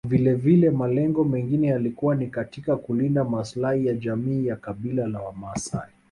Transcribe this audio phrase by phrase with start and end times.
[0.07, 5.91] Vilevile malengo mengine yalikuwa ni katika kulinda maslahi ya jamii ya kabila la wamaasai